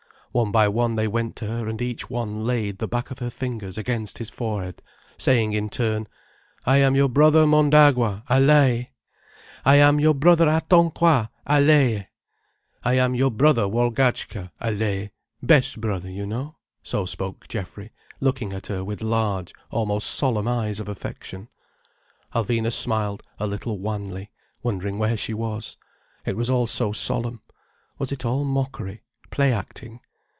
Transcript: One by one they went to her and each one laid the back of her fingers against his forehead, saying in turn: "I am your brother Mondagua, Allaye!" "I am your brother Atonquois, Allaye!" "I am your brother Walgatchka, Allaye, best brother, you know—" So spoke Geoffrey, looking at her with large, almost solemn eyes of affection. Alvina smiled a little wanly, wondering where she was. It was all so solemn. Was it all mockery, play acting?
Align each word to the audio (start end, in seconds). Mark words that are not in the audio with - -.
One 0.33 0.49
by 0.53 0.69
one 0.69 0.95
they 0.95 1.09
went 1.09 1.35
to 1.35 1.45
her 1.47 1.67
and 1.67 1.81
each 1.81 2.09
one 2.09 2.45
laid 2.45 2.77
the 2.77 2.87
back 2.87 3.11
of 3.11 3.19
her 3.19 3.29
fingers 3.29 3.77
against 3.77 4.17
his 4.17 4.29
forehead, 4.29 4.81
saying 5.17 5.51
in 5.51 5.67
turn: 5.69 6.07
"I 6.65 6.77
am 6.77 6.95
your 6.95 7.09
brother 7.09 7.45
Mondagua, 7.45 8.23
Allaye!" 8.29 8.87
"I 9.65 9.75
am 9.75 9.99
your 9.99 10.13
brother 10.15 10.47
Atonquois, 10.47 11.27
Allaye!" 11.45 12.07
"I 12.81 12.93
am 12.93 13.13
your 13.13 13.29
brother 13.29 13.67
Walgatchka, 13.67 14.51
Allaye, 14.61 15.09
best 15.43 15.81
brother, 15.81 16.09
you 16.09 16.25
know—" 16.25 16.55
So 16.81 17.03
spoke 17.05 17.49
Geoffrey, 17.49 17.91
looking 18.21 18.53
at 18.53 18.67
her 18.67 18.85
with 18.85 19.03
large, 19.03 19.51
almost 19.69 20.11
solemn 20.11 20.47
eyes 20.47 20.79
of 20.79 20.87
affection. 20.87 21.49
Alvina 22.33 22.71
smiled 22.71 23.21
a 23.37 23.47
little 23.47 23.79
wanly, 23.79 24.31
wondering 24.63 24.97
where 24.97 25.17
she 25.17 25.33
was. 25.33 25.75
It 26.25 26.37
was 26.37 26.49
all 26.49 26.67
so 26.67 26.93
solemn. 26.93 27.41
Was 27.97 28.13
it 28.13 28.23
all 28.23 28.45
mockery, 28.45 29.03
play 29.29 29.51
acting? 29.51 29.99